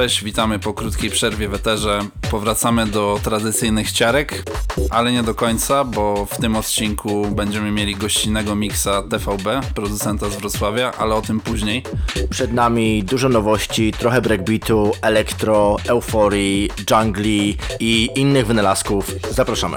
Cześć, 0.00 0.24
witamy 0.24 0.58
po 0.58 0.74
krótkiej 0.74 1.10
przerwie 1.10 1.48
w 1.48 1.54
eterze. 1.54 2.00
Powracamy 2.30 2.86
do 2.86 3.20
tradycyjnych 3.22 3.92
ciarek, 3.92 4.42
ale 4.90 5.12
nie 5.12 5.22
do 5.22 5.34
końca, 5.34 5.84
bo 5.84 6.26
w 6.26 6.36
tym 6.36 6.56
odcinku 6.56 7.26
będziemy 7.26 7.70
mieli 7.70 7.96
gościnnego 7.96 8.54
miksa 8.54 9.02
TVB, 9.02 9.60
producenta 9.74 10.28
z 10.28 10.36
Wrocławia, 10.36 10.92
ale 10.98 11.14
o 11.14 11.22
tym 11.22 11.40
później. 11.40 11.82
Przed 12.30 12.52
nami 12.52 13.04
dużo 13.04 13.28
nowości, 13.28 13.92
trochę 13.92 14.22
breakbeatu, 14.22 14.92
elektro, 15.02 15.76
euforii, 15.88 16.70
jungli 16.90 17.56
i 17.80 18.08
innych 18.16 18.46
wynalazków. 18.46 19.14
Zapraszamy. 19.30 19.76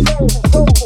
Oh, 0.00 0.26
oh, 0.54 0.66
oh. 0.68 0.77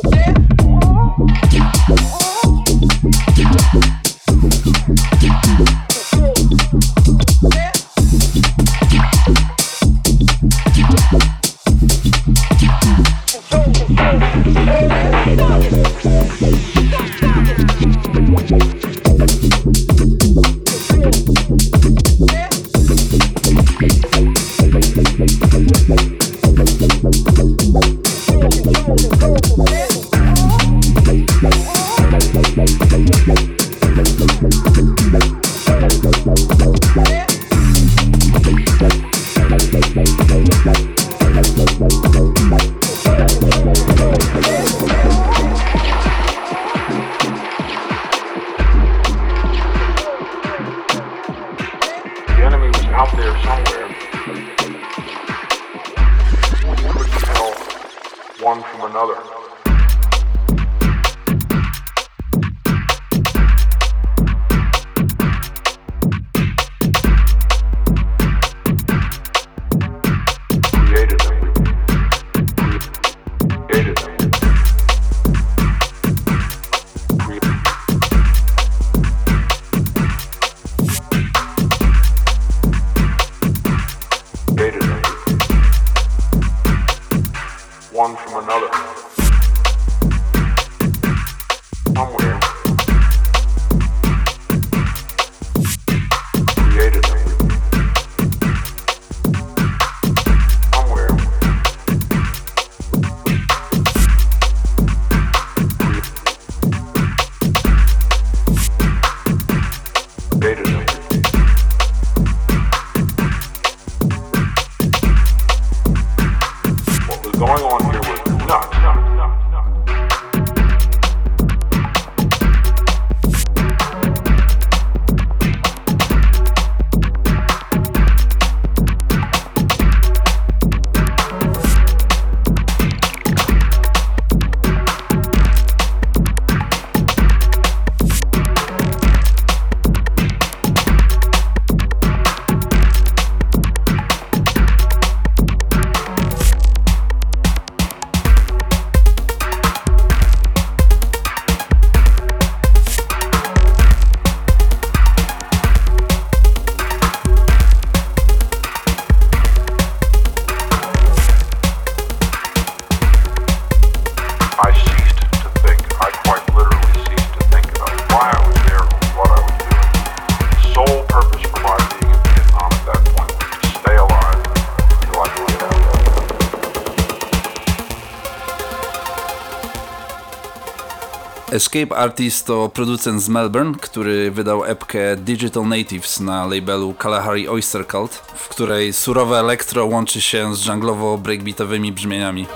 Escape 181.53 181.97
Artist 181.97 182.47
to 182.47 182.69
producent 182.69 183.23
z 183.23 183.29
Melbourne, 183.29 183.75
który 183.75 184.31
wydał 184.31 184.65
epkę 184.65 185.17
Digital 185.17 185.69
Natives 185.69 186.21
na 186.21 186.47
labelu 186.47 186.95
Kalahari 186.95 187.49
Oyster 187.49 187.87
Cult, 187.87 188.13
w 188.15 188.49
której 188.49 188.93
surowe 188.93 189.39
elektro 189.39 189.87
łączy 189.87 190.21
się 190.21 190.55
z 190.55 190.67
junglowo-breakbeatowymi 190.67 191.93
brzmieniami. 191.93 192.47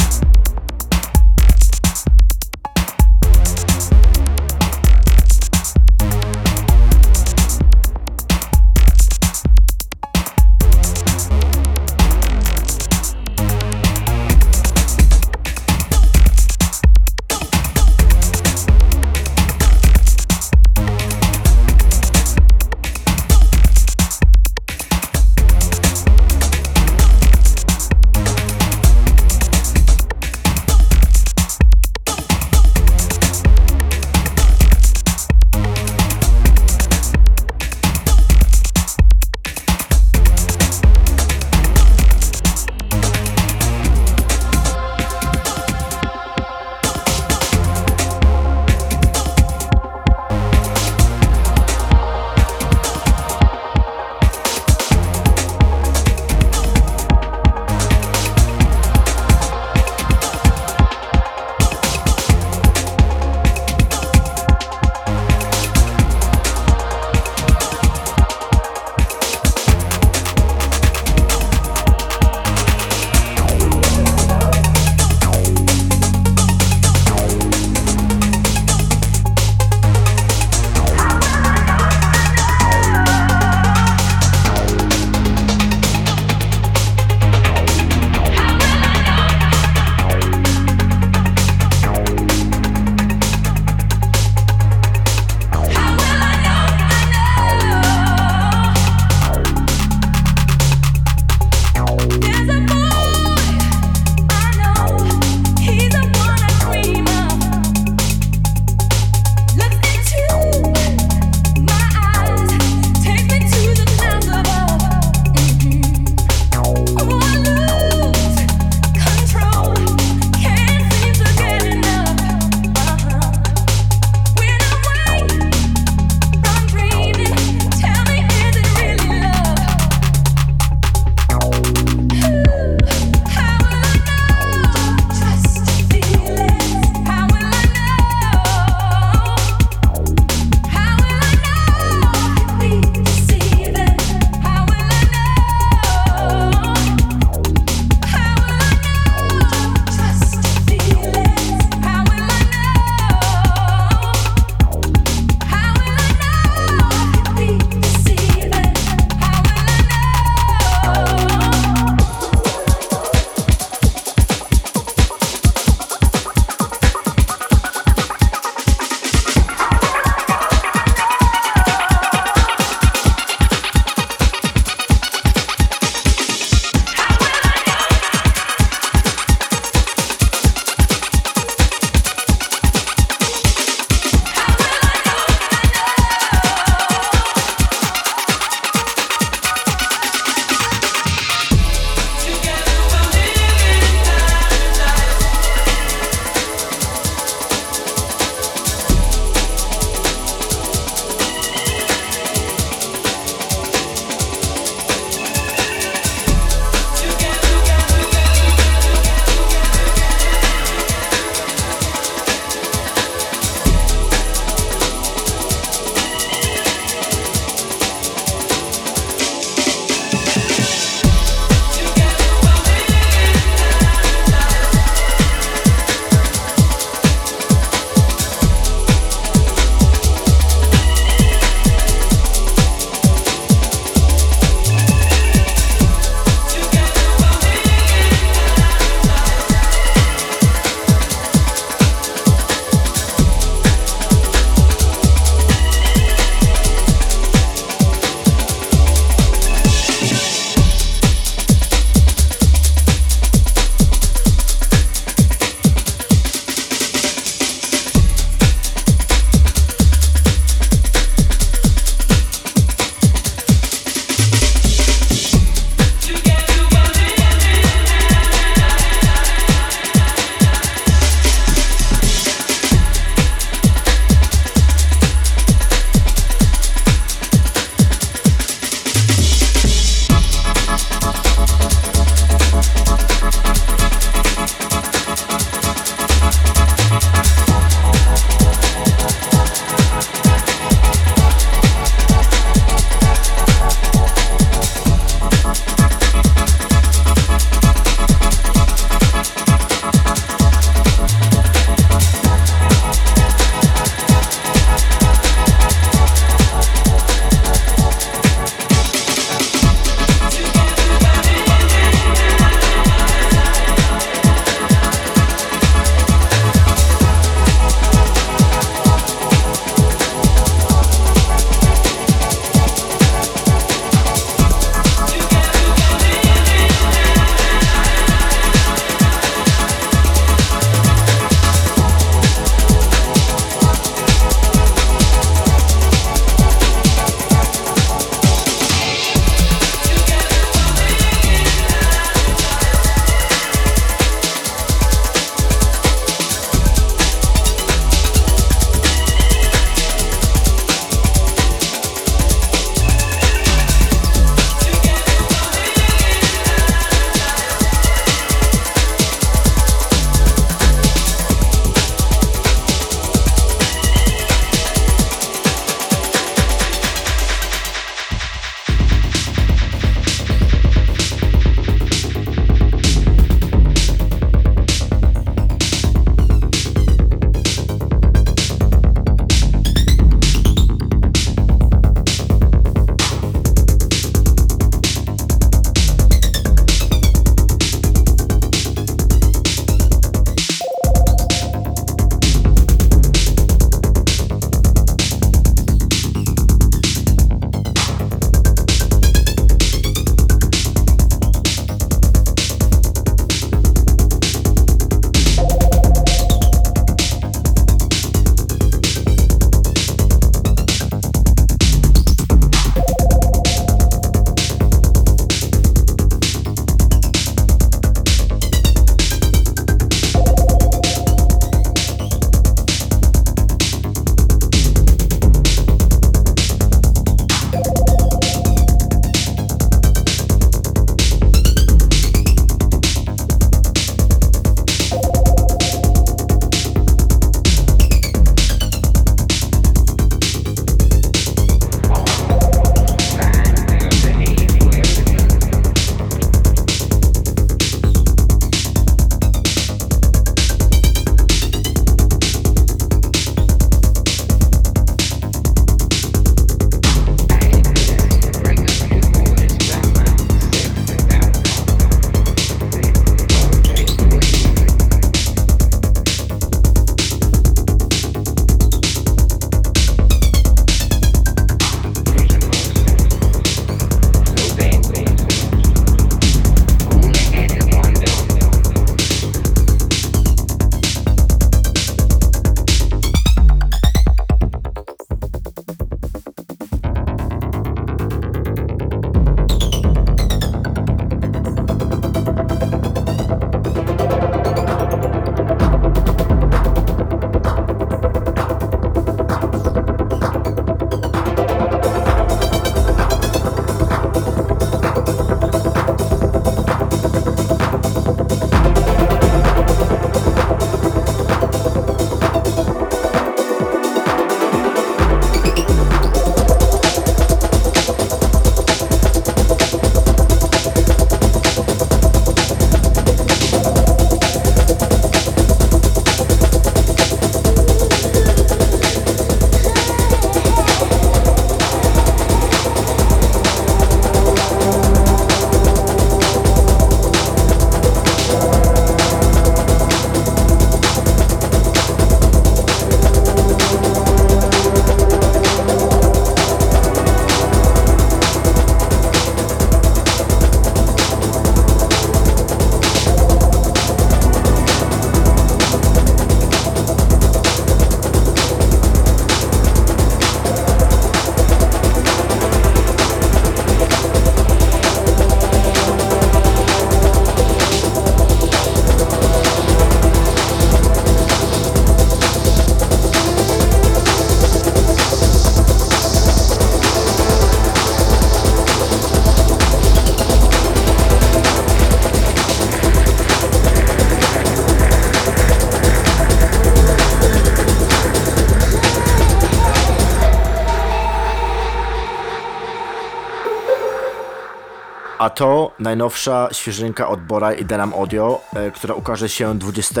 A 595.26 595.30
to 595.30 595.72
najnowsza 595.78 596.48
świeżynka 596.52 597.08
od 597.08 597.20
Bora 597.20 597.52
i 597.52 597.64
Denam 597.64 597.94
Audio, 597.94 598.40
e, 598.54 598.70
która 598.70 598.94
ukaże 598.94 599.28
się 599.28 599.58
20 599.58 600.00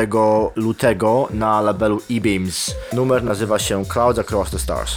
lutego 0.56 1.28
na 1.30 1.60
labelu 1.60 2.00
E-Beams. 2.10 2.74
Numer 2.92 3.24
nazywa 3.24 3.58
się 3.58 3.84
Clouds 3.84 4.18
Across 4.18 4.50
the 4.50 4.58
Stars. 4.58 4.96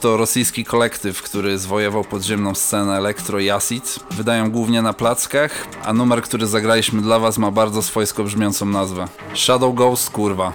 To 0.00 0.16
rosyjski 0.16 0.64
kolektyw, 0.64 1.22
który 1.22 1.58
zwojował 1.58 2.04
podziemną 2.04 2.54
scenę 2.54 2.96
elektro 2.96 3.38
i 3.38 3.50
acid. 3.50 3.98
Wydają 4.10 4.50
głównie 4.50 4.82
na 4.82 4.92
plackach, 4.92 5.66
a 5.84 5.92
numer, 5.92 6.22
który 6.22 6.46
zagraliśmy 6.46 7.02
dla 7.02 7.18
was 7.18 7.38
ma 7.38 7.50
bardzo 7.50 7.82
swojsko 7.82 8.24
brzmiącą 8.24 8.66
nazwę. 8.66 9.08
Shadow 9.34 9.74
Ghost, 9.74 10.10
kurwa. 10.10 10.52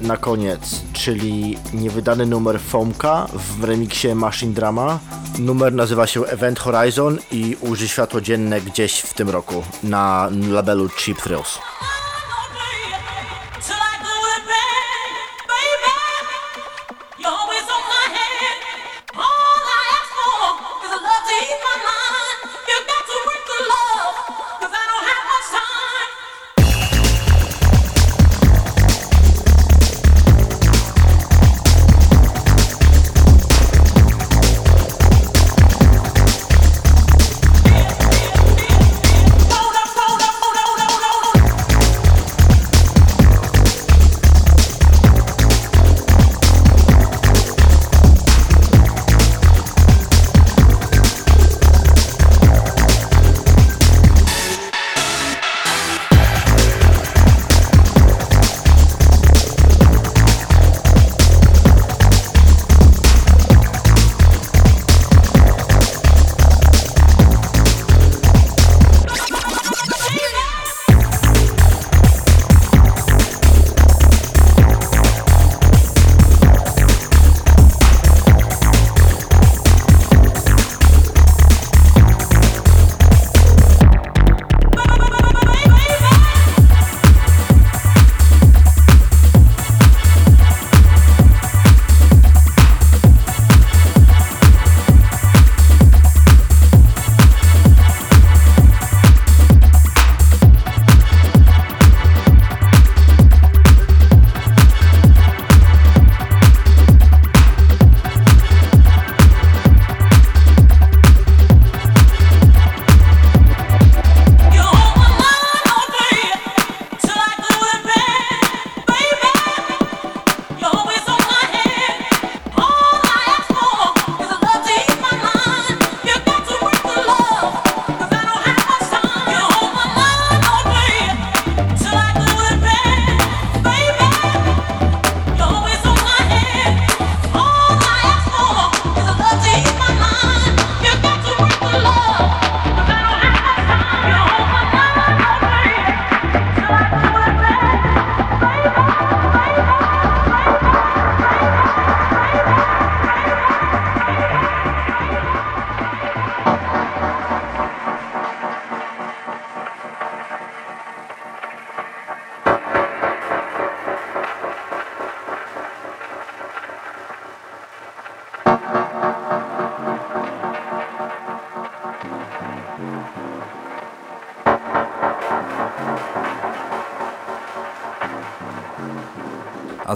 na 0.00 0.16
koniec, 0.16 0.82
czyli 0.92 1.58
niewydany 1.72 2.26
numer 2.26 2.60
Fomka 2.60 3.26
w 3.34 3.64
remiksie 3.64 4.14
Machine 4.14 4.52
Drama. 4.52 4.98
Numer 5.38 5.72
nazywa 5.72 6.06
się 6.06 6.24
Event 6.24 6.58
Horizon 6.58 7.18
i 7.30 7.56
uży 7.60 7.88
światło 7.88 8.20
dzienne 8.20 8.60
gdzieś 8.60 9.00
w 9.00 9.14
tym 9.14 9.30
roku 9.30 9.62
na 9.82 10.28
labelu 10.50 10.88
Cheap 10.88 11.18
Thrills. 11.22 11.58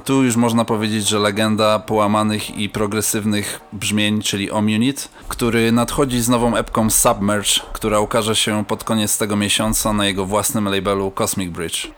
tu 0.08 0.24
już 0.24 0.36
można 0.36 0.64
powiedzieć, 0.64 1.08
że 1.08 1.18
legenda 1.18 1.78
połamanych 1.78 2.58
i 2.58 2.68
progresywnych 2.68 3.60
brzmień, 3.72 4.22
czyli 4.22 4.50
Omunit, 4.50 5.08
który 5.28 5.72
nadchodzi 5.72 6.20
z 6.20 6.28
nową 6.28 6.56
epką 6.56 6.90
Submerge, 6.90 7.60
która 7.72 8.00
ukaże 8.00 8.36
się 8.36 8.64
pod 8.64 8.84
koniec 8.84 9.18
tego 9.18 9.36
miesiąca 9.36 9.92
na 9.92 10.06
jego 10.06 10.26
własnym 10.26 10.64
labelu 10.64 11.10
Cosmic 11.10 11.50
Bridge. 11.50 11.90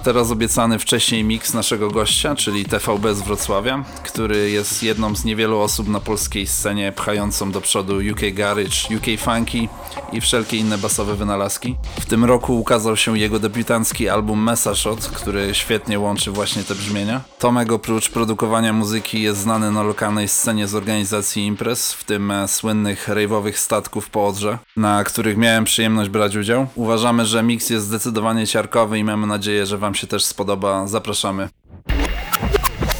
Teraz 0.00 0.30
obiecany 0.30 0.78
wcześniej 0.78 1.24
miks 1.24 1.54
naszego 1.54 1.90
gościa, 1.90 2.34
czyli 2.34 2.64
TVB 2.64 3.14
z 3.14 3.20
Wrocławia, 3.20 3.84
który 4.02 4.50
jest 4.50 4.82
jedną 4.82 5.16
z 5.16 5.24
niewielu 5.24 5.58
osób 5.58 5.88
na 5.88 6.00
polskiej 6.00 6.46
scenie 6.46 6.92
pchającą 6.92 7.52
do 7.52 7.60
przodu 7.60 7.96
UK 7.96 8.20
Garage, 8.32 8.96
UK 8.96 9.20
Funky 9.20 9.68
i 10.12 10.20
wszelkie 10.20 10.56
inne 10.56 10.78
basowe 10.78 11.14
wynalazki. 11.14 11.76
W 12.00 12.06
tym 12.06 12.24
roku 12.24 12.60
ukazał 12.60 12.96
się 12.96 13.18
jego 13.18 13.38
debiutancki 13.38 14.08
album 14.08 14.42
Mesa 14.42 14.74
Shot, 14.74 15.00
który 15.14 15.54
świetnie 15.54 15.98
łączy 15.98 16.30
właśnie 16.30 16.62
te 16.62 16.74
brzmienia. 16.74 17.20
Tomek 17.38 17.72
oprócz 17.72 18.10
produkowania 18.10 18.72
muzyki 18.72 19.22
jest 19.22 19.40
znany 19.40 19.70
na 19.70 19.82
lokalnej 19.82 20.28
scenie 20.28 20.66
z 20.66 20.74
organizacji 20.74 21.46
imprez, 21.46 21.92
w 21.92 22.04
tym 22.04 22.32
słynnych 22.46 23.08
rave'owych 23.08 23.52
statków 23.52 24.10
po 24.10 24.26
Odrze, 24.26 24.58
na 24.76 25.04
których 25.04 25.36
miałem 25.36 25.64
przyjemność 25.64 26.10
brać 26.10 26.36
udział. 26.36 26.66
Uważamy, 26.74 27.26
że 27.26 27.42
miks 27.42 27.70
jest 27.70 27.86
zdecydowanie 27.86 28.46
ciarkowy 28.46 28.98
i 28.98 29.04
mamy 29.04 29.26
nadzieję, 29.26 29.66
że 29.66 29.78
wam 29.78 29.94
się 29.94 30.06
też 30.06 30.24
spodoba. 30.24 30.86
Zapraszamy. 30.86 31.48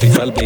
FLB 0.01 0.41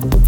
Bye. 0.00 0.25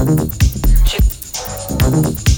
Thank 0.00 0.94
you. 2.18 2.29